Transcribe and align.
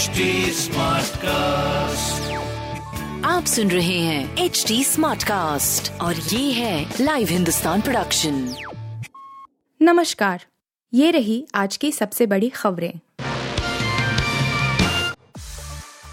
HD 0.00 0.68
cast 1.16 2.32
आप 3.26 3.44
सुन 3.44 3.70
रहे 3.70 3.98
हैं 3.98 4.36
एच 4.36 4.64
डी 4.68 4.84
स्मार्ट 4.84 5.24
कास्ट 5.24 6.00
और 6.00 6.16
ये 6.16 6.52
है 6.52 6.94
लाइव 7.00 7.28
हिंदुस्तान 7.28 7.80
प्रोडक्शन 7.80 8.54
नमस्कार 9.82 10.44
ये 10.94 11.10
रही 11.10 11.48
आज 11.54 11.76
की 11.76 11.92
सबसे 11.92 12.26
बड़ी 12.26 12.48
खबरें। 12.48 12.92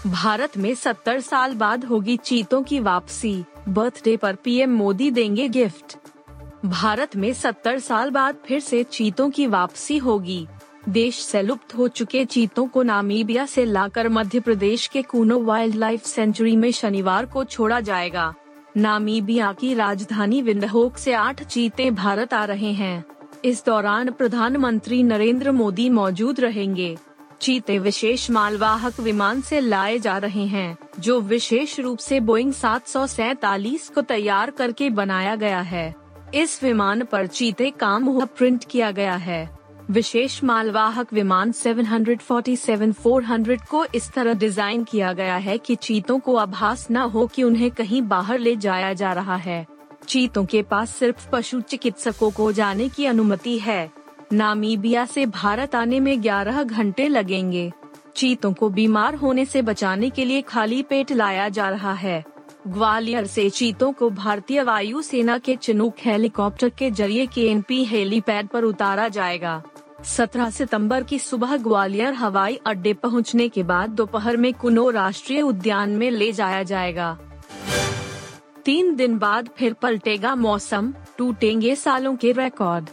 भारत 0.06 0.58
में 0.58 0.74
70 0.74 1.20
साल 1.20 1.54
बाद 1.54 1.84
होगी 1.84 2.16
चीतों 2.16 2.62
की 2.62 2.80
वापसी 2.80 3.44
बर्थडे 3.68 4.16
पर 4.16 4.34
पीएम 4.34 4.70
मोदी 4.70 5.10
देंगे 5.10 5.48
गिफ्ट। 5.48 5.96
भारत 6.66 7.16
में 7.16 7.32
70 7.32 7.78
साल 7.78 8.10
बाद 8.10 8.36
फिर 8.46 8.60
से 8.60 8.84
चीतों 8.84 9.30
की 9.30 9.46
वापसी 9.46 9.98
होगी। 9.98 10.46
देश 10.88 11.22
से 11.22 11.42
लुप्त 11.42 11.76
हो 11.76 11.88
चुके 11.88 12.24
चीतों 12.24 12.66
को 12.66 12.82
नामीबिया 12.82 13.46
से 13.46 13.64
लाकर 13.64 14.08
मध्य 14.08 14.40
प्रदेश 14.40 14.86
के 14.86 15.02
कूनो 15.02 15.38
वाइल्ड 15.38 15.74
लाइफ 15.74 16.04
सेंचुरी 16.04 16.56
में 16.56 16.70
शनिवार 16.70 17.26
को 17.26 17.44
छोड़ा 17.44 17.80
जाएगा। 17.80 18.34
नामीबिया 18.76 19.52
की 19.52 19.74
राजधानी 19.74 20.42
विंडहोक 20.42 20.96
से 20.96 21.12
आठ 21.12 21.42
चीते 21.42 21.90
भारत 21.90 22.34
आ 22.34 22.44
रहे 22.44 22.72
हैं। 22.72 23.04
इस 23.44 23.64
दौरान 23.66 24.10
प्रधानमंत्री 24.10 25.02
नरेंद्र 25.02 25.52
मोदी 25.52 25.90
मौजूद 25.90 26.40
रहेंगे। 26.40 26.96
चीते 27.40 27.78
विशेष 27.78 28.30
मालवाहक 28.30 29.00
विमान 29.00 29.40
से 29.40 29.60
लाए 29.60 29.98
जा 29.98 30.18
रहे 30.18 30.46
हैं, 30.46 30.78
जो 30.98 31.20
विशेष 31.20 31.80
रूप 31.80 31.98
से 31.98 32.20
बोइंग 32.20 32.52
सात 32.52 32.84
को 33.94 34.00
तैयार 34.00 34.50
करके 34.50 34.90
बनाया 34.90 35.36
गया 35.36 35.60
है। 35.60 35.94
इस 36.34 36.62
विमान 36.62 37.04
पर 37.04 37.26
चीते 37.26 37.70
काम 37.70 38.04
हुआ 38.04 38.24
प्रिंट 38.24 38.64
किया 38.64 38.90
गया 38.90 39.14
है। 39.14 39.57
विशेष 39.90 40.44
मालवाहक 40.44 41.12
विमान 41.12 41.52
747-400 41.52 43.58
को 43.70 43.86
इस 43.94 44.12
तरह 44.12 44.34
डिज़ाइन 44.34 44.84
किया 44.84 45.12
गया 45.12 45.36
है 45.36 45.58
कि 45.58 45.74
चीतों 45.74 46.18
को 46.18 46.36
आभास 46.36 46.90
न 46.90 46.96
हो 46.96 47.26
कि 47.26 47.42
उन्हें 47.42 47.70
कहीं 47.70 48.02
बाहर 48.02 48.38
ले 48.38 48.56
जाया 48.56 48.92
जा 48.92 49.12
रहा 49.12 49.36
है। 49.36 49.66
चीतों 50.08 50.44
के 50.44 50.62
पास 50.62 50.90
सिर्फ़ 50.90 51.28
पशु 51.32 51.60
चिकित्सकों 51.60 52.30
को 52.30 52.52
जाने 52.52 52.88
की 52.88 53.06
अनुमति 53.06 53.58
है। 53.58 53.90
नामीबिया 54.32 55.04
से 55.04 55.26
भारत 55.26 55.74
आने 55.74 56.00
में 56.00 56.22
11 56.22 56.62
घंटे 56.62 57.08
लगेंगे। 57.08 57.72
चीतों 58.16 58.52
को 58.52 58.70
बीमार 58.70 59.14
होने 59.14 59.44
से 59.44 59.62
बचाने 59.62 60.10
के 60.10 60.24
लिए 60.24 60.42
खाली 60.42 60.82
पेट 60.82 61.12
लाया 61.12 61.48
जा 61.48 61.68
रहा 61.68 61.92
है। 61.92 62.24
ग्वालियर 62.68 63.26
से 63.26 63.50
चीतों 63.50 63.92
को 63.92 64.10
भारतीय 64.10 64.62
वायु 64.62 65.02
सेना 65.02 65.38
के 65.38 65.56
चिनूक 65.56 65.94
हेलीकॉप्टर 65.98 66.68
के 66.68 66.90
ज़रिए 66.90 67.26
के 67.26 67.50
एन 67.50 67.60
पी 67.60 67.84
हेलीपैड 67.84 68.46
पर 68.46 68.64
उतारा 68.64 69.08
जाएगा। 69.08 69.62
17 69.98 70.50
सितंबर 70.50 71.02
की 71.02 71.18
सुबह 71.18 71.56
ग्वालियर, 71.56 72.12
हवाई 72.14 72.58
अड्डे 72.66 72.92
पहुँचने 72.94 73.48
के 73.48 73.62
बाद 73.62 73.90
दोपहर 73.90 74.36
में 74.36 74.52
कुनो 74.54 74.88
राष्ट्रीय 74.90 75.40
उद्यान 75.42 75.90
में 75.90 76.10
ले 76.10 76.30
जाया 76.32 76.62
जाएगा। 76.62 77.16
तीन 78.64 78.94
दिन 78.96 79.18
बाद 79.18 79.48
फिर 79.58 79.72
पलटेगा 79.72 80.34
मौसम, 80.34 80.92
टूटेंगे 81.18 81.74
सालों 81.74 82.14
के 82.16 82.32
रिकॉर्ड 82.32 82.90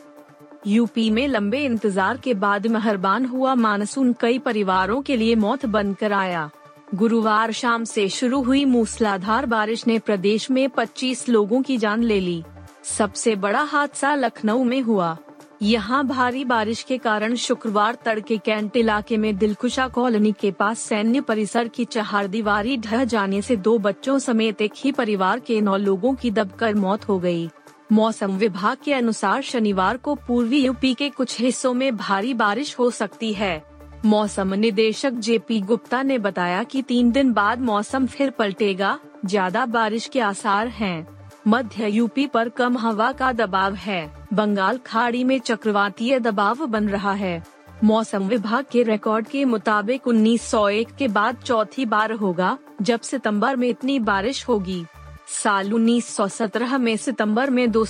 यूपी 0.67 1.09
में 1.09 1.27
लंबे 1.27 1.59
इंतज़ार 1.65 2.17
के 2.17 2.33
बाद 2.33 2.67
मेहरबान 2.67 3.25
हुआ 3.25 3.53
मानसून, 3.55 4.13
कई 4.13 4.39
परिवारों 4.39 5.01
के 5.01 5.17
लिए 5.17 5.35
मौत 5.35 5.65
बनकर 5.65 6.13
आया 6.13 6.49
गुरुवार 6.95 7.51
शाम 7.51 7.83
से 7.83 8.07
शुरू 8.09 8.41
हुई 8.41 8.65
मूसलाधार 8.65 9.45
बारिश 9.45 9.85
ने 9.87 9.99
प्रदेश 9.99 10.49
में 10.51 10.67
25 10.69 11.27
लोगों 11.29 11.61
की 11.61 11.77
जान 11.77 12.03
ले 12.03 12.19
ली। 12.19 12.43
सबसे 12.83 13.35
बड़ा 13.35 13.61
हादसा 13.61 14.15
लखनऊ 14.15 14.63
में 14.63 14.81
हुआ। 14.81 15.17
यहाँ 15.61 16.05
भारी 16.07 16.43
बारिश 16.45 16.81
के 16.83 16.97
कारण 16.97 17.35
शुक्रवार 17.35 17.97
तड़के 18.05 18.37
कैंट 18.37 18.77
इलाके 18.77 19.17
में 19.17 19.37
दिलकुशा 19.37 19.87
कॉलोनी 19.87 20.31
के 20.31 20.51
पास 20.51 20.79
सैन्य 20.79 21.21
परिसर 21.21 21.67
की 21.67 21.85
चहार 21.85 22.27
दीवारी 22.27 22.77
ढह 22.77 23.03
जाने 23.03 23.41
से 23.41 23.55
दो 23.55 23.77
बच्चों 23.77 24.17
समेत 24.19 24.61
एक 24.61 24.73
ही 24.77 24.91
परिवार 24.91 25.39
के 25.39 25.61
नौ 25.61 25.77
लोगों 25.77 26.13
की 26.15 26.31
दबकर 26.31 26.75
मौत 26.75 27.07
हो 27.09 27.19
गई। 27.19 27.49
मौसम 27.91 28.31
विभाग 28.31 28.77
के 28.83 28.93
अनुसार 28.93 29.41
शनिवार 29.41 29.97
को 29.97 30.15
पूर्वी 30.27 30.63
यूपी 30.65 30.93
के 30.93 31.09
कुछ 31.09 31.39
हिस्सों 31.41 31.73
में 31.73 31.95
भारी 31.97 32.33
बारिश 32.33 32.77
हो 32.79 32.91
सकती 32.91 33.33
है 33.33 33.63
मौसम 34.05 34.53
निदेशक 34.53 35.11
जेपी 35.11 35.61
गुप्ता 35.61 36.01
ने 36.03 36.17
बताया 36.19 36.63
कि 36.63 36.81
तीन 36.81 37.11
दिन 37.11 37.33
बाद 37.33 37.59
मौसम 37.59 38.05
फिर 38.05 38.29
पलटेगा, 38.29 38.99
ज़्यादा 39.25 39.65
बारिश 39.65 40.07
के 40.07 40.19
आसार 40.19 40.67
हैं। 40.67 41.14
मध्य 41.47 41.87
यूपी 41.87 42.27
पर 42.27 42.49
कम 42.49 42.77
हवा 42.77 43.11
का 43.11 43.31
दबाव 43.31 43.73
है। 43.73 44.27
बंगाल 44.33 44.77
खाड़ी 44.77 45.23
में 45.23 45.39
चक्रवातीय 45.39 46.19
दबाव 46.19 46.65
बन 46.65 46.89
रहा 46.89 47.11
है। 47.11 47.45
मौसम 47.83 48.27
विभाग 48.27 48.65
के 48.71 48.83
रिकॉर्ड 48.83 49.27
के 49.27 49.45
मुताबिक 49.45 50.07
1901 50.07 50.95
के 50.95 51.07
बाद 51.07 51.35
चौथी 51.35 51.85
बार 51.85 52.11
होगा, 52.11 52.57
जब 52.81 53.01
सितंबर 53.01 53.55
में 53.55 53.69
इतनी 53.69 53.99
बारिश 53.99 54.47
होगी। 54.47 54.85
साल 55.27 55.73
1917 55.73 56.77
में 56.77 56.97
सितंबर 56.97 57.49
में 57.49 57.71
दो 57.71 57.85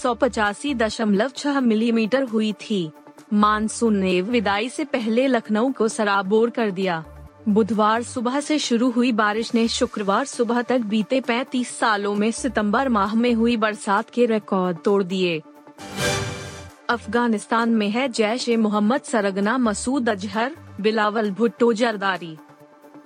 मिलीमीटर 1.60 2.24
हुई 2.24 2.54
थी। 2.54 2.92
मानसून 3.34 3.98
ने 3.98 4.22
विदाई 4.22 4.70
से 4.70 4.86
पहले 4.86 5.28
लखनऊ 5.28 5.72
को 5.72 5.88
सराबोर 5.88 6.50
कर 6.50 6.72
दिया। 6.72 7.04
बुधवार 7.48 8.04
सुबह 8.04 8.40
से 8.40 8.60
शुरू 8.60 8.90
हुई 8.92 9.12
बारिश 9.12 9.54
ने 9.56 9.68
शुक्रवार 9.68 10.26
सुबह 10.26 10.62
तक 10.62 10.80
बीते 10.80 11.22
35 11.22 11.68
सालों 11.68 12.16
में 12.16 12.32
सितंबर 12.32 12.90
माह 12.90 13.16
में 13.16 13.34
हुई 13.34 13.58
बरसात 13.58 14.10
के 14.10 14.26
रिकॉर्ड 14.26 14.78
तोड़ 14.86 15.04
दिए। 15.04 15.42
अफ़गानिस्तान 16.90 17.70
में 17.70 17.90
है 17.90 18.10
जैश 18.10 18.50
ए 18.50 18.56
मोहम्मद 18.56 19.02
सरगना 19.02 19.58
मसूद 19.58 20.10
अजहर, 20.10 20.56
बिलावल 20.82 21.32
भुट्टो 21.32 21.74
जरदारी। 21.74 22.38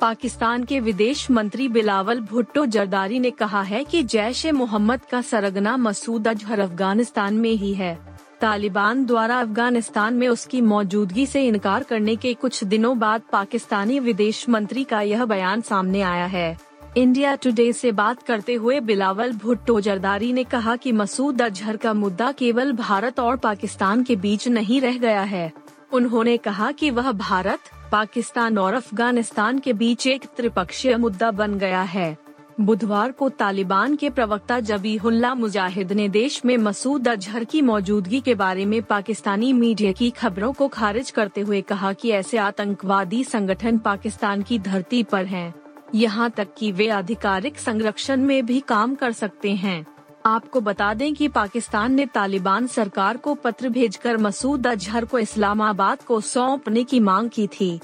पाकिस्तान 0.01 0.63
के 0.63 0.79
विदेश 0.79 1.31
मंत्री 1.31 1.67
बिलावल 1.67 2.19
भुट्टो 2.19 2.65
जरदारी 2.65 3.19
ने 3.19 3.31
कहा 3.31 3.61
है 3.61 3.83
कि 3.83 4.03
जैश 4.03 4.45
ए 4.45 4.51
मोहम्मद 4.51 5.01
का 5.01 5.21
सरगना 5.21 5.77
मसूद 5.77 6.27
अजहर 6.27 6.59
अफ़गानिस्तान 6.59 7.33
में 7.33 7.51
ही 7.51 7.73
है। 7.73 8.08
तालिबान 8.41 9.05
द्वारा 9.05 9.39
अफ़गानिस्तान 9.39 10.13
में 10.13 10.27
उसकी 10.27 10.61
मौजूदगी 10.61 11.25
से 11.25 11.47
इनकार 11.47 11.83
करने 11.83 12.15
के 12.15 12.33
कुछ 12.33 12.63
दिनों 12.63 12.99
बाद 12.99 13.21
पाकिस्तानी 13.31 13.99
विदेश 13.99 14.49
मंत्री 14.49 14.83
का 14.83 15.01
यह 15.01 15.25
बयान 15.25 15.61
सामने 15.61 16.01
आया 16.01 16.25
है। 16.25 16.57
इंडिया 16.97 17.35
टुडे 17.35 17.73
से 17.73 17.91
बात 17.91 18.23
करते 18.23 18.53
हुए 18.53 18.79
बिलावल 18.79 19.31
भुट्टो 19.31 19.79
जरदारी 19.79 20.33
ने 20.33 20.43
कहा 20.43 20.75
कि 20.75 20.91
मसूद 20.91 21.41
अजहर 21.41 21.77
का 21.77 21.93
मुद्दा 21.93 22.31
केवल 22.31 22.71
भारत 22.71 23.19
और 23.19 23.37
पाकिस्तान 23.37 24.03
के 24.03 24.15
बीच 24.15 24.47
नहीं 24.47 24.81
रह 24.81 24.97
गया 24.97 25.21
है। 25.21 25.51
उन्होंने 25.93 26.37
कहा 26.37 26.71
कि 26.71 26.89
वह 26.89 27.11
भारत, 27.11 27.59
पाकिस्तान 27.91 28.57
और 28.57 28.73
अफ़गानिस्तान 28.73 29.59
के 29.59 29.73
बीच 29.73 30.07
एक 30.07 30.25
त्रिपक्षीय 30.37 30.97
मुद्दा 30.97 31.31
बन 31.31 31.57
गया 31.57 31.81
है। 31.81 32.17
बुधवार 32.59 33.11
को 33.11 33.27
तालिबान 33.29 33.95
के 33.95 34.09
प्रवक्ता 34.09 34.59
जबीहुल्ला 34.59 35.33
मुजाहिद 35.33 35.91
ने 35.91 36.07
देश 36.09 36.43
में 36.45 36.55
मसूद 36.57 37.07
अजहर 37.07 37.43
की 37.43 37.61
मौजूदगी 37.61 38.19
के 38.21 38.33
बारे 38.35 38.65
में 38.65 38.81
पाकिस्तानी 38.83 39.51
मीडिया 39.53 39.91
की 39.91 40.09
खबरों 40.09 40.51
को 40.53 40.67
खारिज 40.67 41.11
करते 41.11 41.41
हुए 41.41 41.61
कहा 41.61 41.91
कि 41.93 42.09
ऐसे 42.11 42.37
आतंकवादी 42.37 43.23
संगठन 43.23 43.77
पाकिस्तान 43.77 44.41
की 44.41 44.59
धरती 44.59 45.01
पर 45.03 45.25
हैं। 45.25 45.53
यहाँ 45.95 46.29
तक 46.29 46.53
कि 46.57 46.71
वे 46.71 46.89
आधिकारिक 46.89 47.59
संरक्षण 47.59 48.21
में 48.21 48.45
भी 48.45 48.59
काम 48.59 48.95
कर 48.95 49.11
सकते 49.11 49.51
हैं 49.55 49.85
आपको 50.25 50.61
बता 50.61 50.93
दें 50.93 51.13
कि 51.13 51.27
पाकिस्तान 51.27 51.93
ने 51.93 52.05
तालिबान 52.05 52.67
सरकार 52.67 53.17
को 53.17 53.35
पत्र 53.35 53.69
भेजकर 53.69 54.17
मसूद 54.17 54.67
अजहर 54.67 55.05
को 55.05 55.19
इस्लामाबाद 55.19 56.01
को 56.01 56.21
सौंपने 56.21 56.83
की 56.83 56.99
मांग 56.99 57.29
की 57.29 57.47
थी 57.47 57.79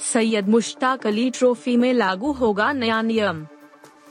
सैयद 0.00 0.48
मुश्ताक 0.48 1.06
अली 1.06 1.30
ट्रॉफी 1.30 1.76
में 1.76 1.92
लागू 1.92 2.32
होगा 2.32 2.72
नया 2.72 3.00
नियम। 3.02 3.46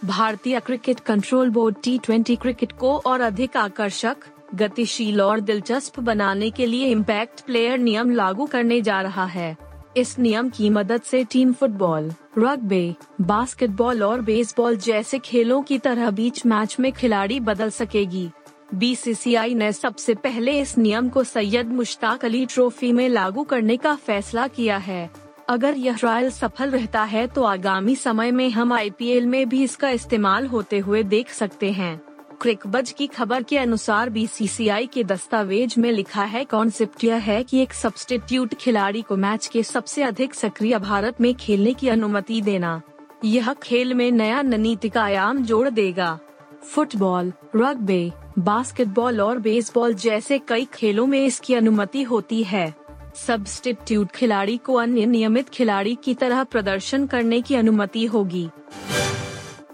भारतीय 0.05 0.59
cricket 0.59 0.99
control 0.99 1.49
board 1.49 1.75
T 1.83 1.97
cricket 1.97 2.71
को 2.71 2.97
और 2.97 3.21
अधिक 3.21 3.57
आकर्षक, 3.57 4.17
गतिशील 4.55 5.21
और 5.21 5.39
दिलचस्प 5.39 5.99
बनाने 5.99 6.49
के 6.49 6.65
लिए 6.65 6.87
इम्पैक्ट 6.87 7.41
प्लेयर 7.41 7.77
नियम 7.77 8.11
लागू 8.11 8.45
करने 8.45 8.81
जा 8.81 9.01
रहा 9.01 9.25
है। 9.25 9.55
इस 9.97 10.17
नियम 10.19 10.49
की 10.49 10.69
मदद 10.69 11.01
से 11.01 11.23
टीम 11.23 11.53
फुटबॉल 11.53 12.11
रग्बी 12.37 12.95
बास्केटबॉल 13.21 14.03
और 14.03 14.21
बेसबॉल 14.21 14.77
जैसे 14.77 15.19
खेलों 15.19 15.61
की 15.61 15.77
तरह 15.77 16.09
बीच 16.11 16.45
मैच 16.45 16.75
में 16.79 16.91
खिलाड़ी 16.91 17.39
बदल 17.39 17.69
सकेगी। 17.69 18.29
बीसीसीआई 18.75 19.53
ने 19.53 19.71
सबसे 19.73 20.13
पहले 20.13 20.59
इस 20.59 20.77
नियम 20.77 21.09
को 21.09 21.23
सैयद 21.23 21.67
मुश्ताक 21.67 22.25
अली 22.25 22.45
ट्रॉफी 22.45 22.91
में 22.91 23.07
लागू 23.09 23.43
करने 23.43 23.77
का 23.77 23.95
फैसला 23.95 24.47
किया 24.47 24.77
है। 24.77 25.24
अगर 25.49 25.77
यह 25.77 25.95
ट्रायल 25.95 26.29
सफल 26.29 26.69
रहता 26.69 27.03
है 27.03 27.27
तो 27.27 27.43
आगामी 27.43 27.95
समय 27.95 28.31
में 28.31 28.49
हम 28.49 28.73
आईपीएल 28.73 29.25
में 29.25 29.49
भी 29.49 29.63
इसका 29.63 29.89
इस्तेमाल 29.89 30.45
होते 30.45 30.79
हुए 30.79 31.03
देख 31.03 31.29
सकते 31.29 31.71
हैं। 31.71 32.01
क्रिकबज 32.41 32.91
की 32.91 33.07
खबर 33.07 33.43
के 33.43 33.57
अनुसार 33.57 34.09
बीसीसीआई 34.09 34.87
के 34.87 35.03
दस्तावेज़ 35.03 35.79
में 35.79 35.91
लिखा 35.91 36.23
है 36.23 36.43
कॉन्सेप्ट 36.45 37.03
यह 37.03 37.15
है 37.15 37.43
कि 37.43 37.61
एक 37.61 37.73
सब्सटीट्यूट 37.73 38.53
खिलाड़ी 38.53 39.01
को 39.01 39.15
मैच 39.15 39.47
के 39.47 39.63
सबसे 39.63 40.03
अधिक 40.03 40.33
सक्रिय 40.33 40.77
भारत 40.79 41.21
में 41.21 41.33
खेलने 41.35 41.73
की 41.73 41.87
अनुमति 41.87 42.41
देना। 42.41 42.81
यह 43.25 43.53
खेल 43.53 43.93
में 43.93 44.11
नया 44.11 44.39
रणनीतिक 44.41 44.97
आयाम 44.97 45.43
जोड़ 45.43 45.69
देगा। 45.69 46.19
फुटबॉल, 46.63 47.31
रग्बी, 47.55 48.11
बास्केटबॉल 48.39 49.21
और 49.21 49.39
बेसबॉल 49.39 49.93
जैसे 49.93 50.39
कई 50.39 50.67
खेलों 50.73 51.05
में 51.07 51.25
इसकी 51.25 51.53
अनुमति 51.53 52.03
होती 52.03 52.43
है। 52.43 52.84
सब्सटीट्यूट 53.15 54.11
खिलाड़ी 54.11 54.57
को 54.57 54.73
अन्य 54.73 55.05
नियमित 55.05 55.49
खिलाड़ी 55.49 55.97
की 56.03 56.13
तरह 56.13 56.43
प्रदर्शन 56.43 57.05
करने 57.07 57.41
की 57.41 57.55
अनुमति 57.55 58.05
होगी। 58.05 58.49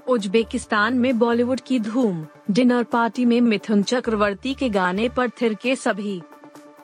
उज्बेकिस्तान 0.08 0.94
में 0.94 1.18
बॉलीवुड 1.20 1.60
की 1.60 1.80
धूम 1.80 2.26
डिनर 2.52 2.84
पार्टी 2.84 3.26
में 3.26 3.40
मिथुन 3.42 3.84
चक्रवर्ती 3.84 4.54
के 4.54 4.70
गाने 4.70 5.10
पर 5.10 5.30
थिरके 5.42 5.76
सभी। 5.76 6.22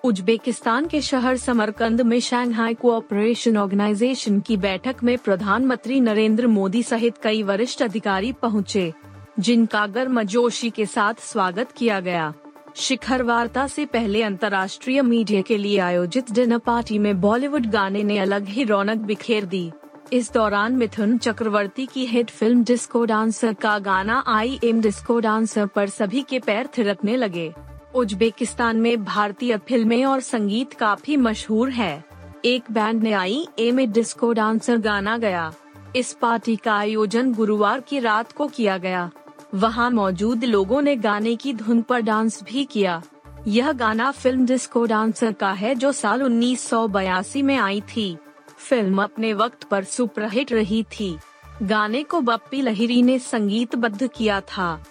उज्बेकिस्तान 0.03 0.87
के 0.87 1.01
शहर 1.01 1.37
समरकंद 1.37 2.01
में 2.01 2.19
शंघाई 2.19 2.73
कोऑपरेशन 2.73 3.57
ऑर्गेनाइजेशन 3.57 4.39
की 4.39 4.57
बैठक 4.57 5.03
में 5.03 5.17
प्रधानमंत्री 5.17 5.99
नरेंद्र 5.99 6.47
मोदी 6.47 6.83
सहित 6.83 7.17
कई 7.17 7.43
वरिष्ठ 7.43 7.81
अधिकारी 7.83 8.31
पहुँचे, 8.31 8.93
जिनका 9.39 9.85
गर्मजोशी 9.87 10.69
के 10.69 10.85
साथ 10.85 11.13
स्वागत 11.21 11.71
किया 11.71 11.99
गया। 11.99 12.33
शिखर 12.77 13.21
वार्ता 13.23 13.65
से 13.67 13.85
पहले 13.85 14.21
अंतर्राष्ट्रीय 14.23 15.01
मीडिया 15.01 15.41
के 15.41 15.57
लिए 15.57 15.77
आयोजित 15.79 16.31
डिनर 16.31 16.57
पार्टी 16.57 16.99
में 16.99 17.19
बॉलीवुड 17.21 17.65
गाने 17.65 18.03
ने 18.03 18.17
अलग 18.19 18.47
ही 18.47 18.63
रौनक 18.63 18.97
बिखेर 18.97 19.45
दी। 19.45 19.71
इस 20.13 20.31
दौरान 20.33 20.73
मिथुन 20.73 21.17
चक्रवर्ती 21.17 21.85
की 21.85 22.05
हिट 22.05 22.29
फ़िल्म 22.29 22.63
डिस्को 22.63 23.03
डांसर 23.05 23.53
का 23.53 23.77
गाना 23.79 24.23
आई 24.27 24.59
एम 24.63 24.81
डिस्को 24.81 25.19
डांसर 25.19 25.65
पर 25.65 25.89
सभी 25.89 26.21
के 26.21 26.39
पैर 26.39 26.69
थिरकने 26.77 27.15
लगे। 27.15 27.51
उज्बेकिस्तान 27.95 28.77
में 28.77 29.03
भारतीय 29.03 29.57
फ़िल्में 29.57 30.03
और 30.05 30.19
संगीत 30.21 30.73
काफ़ी 30.73 31.17
मशहूर 31.17 31.69
है। 31.69 32.03
एक 32.45 32.71
बैंड 32.71 33.03
ने 33.03 33.11
I 33.13 33.45
am 33.59 33.79
a 33.79 33.85
disco 33.87 34.33
dancer 34.33 34.77
गाना 34.79 35.17
गया। 35.17 35.51
इस 35.95 36.13
पार्टी 36.13 36.55
का 36.55 36.75
आयोजन 36.75 37.33
गुरुवार 37.33 37.79
की 37.79 37.99
रात 37.99 38.31
को 38.31 38.47
किया 38.47 38.77
गया। 38.77 39.09
वहाँ 39.55 39.89
मौजूद 39.91 40.43
लोगों 40.43 40.81
ने 40.81 40.95
गाने 40.95 41.35
की 41.35 41.53
धुन 41.53 41.81
पर 41.81 41.99
डांस 41.99 42.43
भी 42.43 42.63
किया। 42.65 43.01
यह 43.47 43.71
गाना 43.71 44.11
फ़िल्म 44.11 44.45
डिस्को 44.45 44.85
डांसर 44.85 45.33
का 45.33 45.51
है 45.51 45.75
जो 45.75 45.91
साल 45.91 46.23
उन्नीस 46.23 46.67
सौ 46.69 46.87
बयासी 46.87 47.41
में 47.41 47.57
आई 47.57 47.81
थी। 47.81 48.17
फ़िल्म 48.57 49.03
अपने 49.03 49.33
वक्त 49.33 49.63
पर 49.63 49.83
सुपरहिट 49.83 50.51
रही 50.51 50.83
थी। 50.83 51.17
गाने 51.63 52.03
को 52.03 52.21
बप्पी 52.21 52.61
लहिरी 52.61 53.01
ने 53.01 53.19
संगीतबद्ध 53.19 54.07
किया 54.07 54.41
था। 54.41 54.83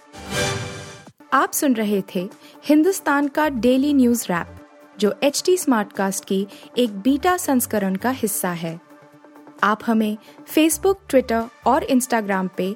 आप 1.33 1.51
सुन 1.51 1.73
रहे 1.73 2.01
थे 2.15 2.29
हिंदुस्तान 2.65 3.27
का 3.27 3.49
डेली 3.49 3.93
न्यूज़ 3.93 4.25
रैप, 4.25 4.55
जो 4.99 5.13
एच 5.23 5.43
टी 5.45 5.57
स्मार्ट 5.57 5.93
कास्ट 5.93 6.25
की 6.25 6.47
एक 6.77 6.99
बीटा 6.99 7.37
संस्करण 7.37 7.95
का 7.95 8.09
हिस्सा 8.09 8.49
है। 8.49 8.79
आप 9.63 9.79
हमें 9.85 10.17
फेसबुक 10.47 10.99
ट्विटर 11.09 11.43
और 11.67 11.83
इंस्टाग्राम 11.83 12.49
पे 12.57 12.75